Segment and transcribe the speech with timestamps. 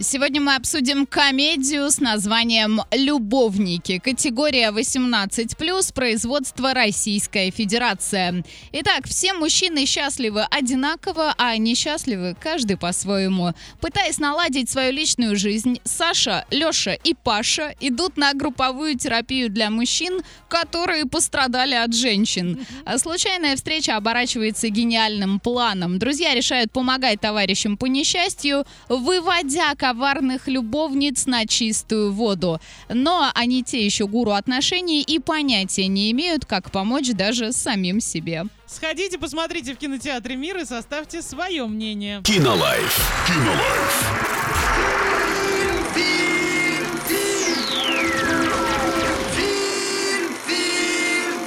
[0.00, 3.98] Сегодня мы обсудим комедию с названием «Любовники».
[3.98, 8.44] Категория 18+, производство Российская Федерация.
[8.70, 13.54] Итак, все мужчины счастливы одинаково, а несчастливы каждый по-своему.
[13.80, 20.20] Пытаясь наладить свою личную жизнь, Саша, Леша и Паша идут на групповую терапию для мужчин,
[20.48, 22.64] которые пострадали от женщин.
[22.98, 25.98] Случайная встреча оборачивается гениальным планом.
[25.98, 32.60] Друзья решают помогать товарищам по несчастью, выводя коварных любовниц на чистую воду.
[32.90, 38.44] Но они те еще гуру отношений и понятия не имеют, как помочь даже самим себе.
[38.66, 42.20] Сходите, посмотрите в кинотеатре «Мир» и составьте свое мнение.
[42.22, 42.98] Кинолайф.
[43.26, 44.04] Кинолайф.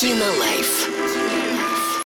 [0.00, 1.43] Кинолайф.